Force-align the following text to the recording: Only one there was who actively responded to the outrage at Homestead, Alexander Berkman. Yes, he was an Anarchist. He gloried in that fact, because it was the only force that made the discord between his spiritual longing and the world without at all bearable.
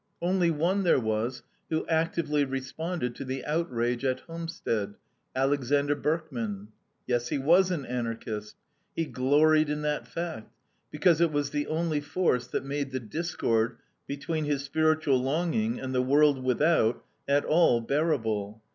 Only 0.19 0.49
one 0.49 0.81
there 0.81 0.99
was 0.99 1.43
who 1.69 1.85
actively 1.85 2.43
responded 2.43 3.13
to 3.13 3.23
the 3.23 3.45
outrage 3.45 4.03
at 4.03 4.21
Homestead, 4.21 4.95
Alexander 5.35 5.93
Berkman. 5.93 6.69
Yes, 7.05 7.27
he 7.29 7.37
was 7.37 7.69
an 7.69 7.85
Anarchist. 7.85 8.55
He 8.95 9.05
gloried 9.05 9.69
in 9.69 9.83
that 9.83 10.07
fact, 10.07 10.51
because 10.89 11.21
it 11.21 11.31
was 11.31 11.51
the 11.51 11.67
only 11.67 12.01
force 12.01 12.47
that 12.47 12.65
made 12.65 12.91
the 12.91 12.99
discord 12.99 13.77
between 14.07 14.45
his 14.45 14.63
spiritual 14.63 15.21
longing 15.21 15.79
and 15.79 15.93
the 15.93 16.01
world 16.01 16.43
without 16.43 17.05
at 17.27 17.45
all 17.45 17.79
bearable. 17.79 18.63